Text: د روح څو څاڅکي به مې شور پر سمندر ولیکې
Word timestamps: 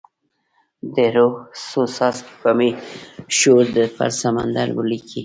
د 0.93 0.95
روح 1.15 1.35
څو 1.67 1.81
څاڅکي 1.95 2.33
به 2.41 2.51
مې 2.57 2.69
شور 3.37 3.65
پر 3.95 4.09
سمندر 4.21 4.67
ولیکې 4.77 5.19